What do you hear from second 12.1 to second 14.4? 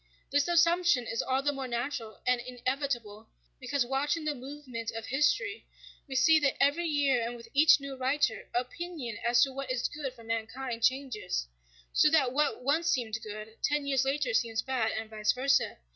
what once seemed good, ten years later